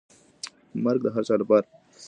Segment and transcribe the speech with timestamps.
[0.83, 1.79] مرګ د هر چا په لاره کي دی.